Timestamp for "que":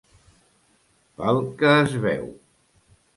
1.59-1.69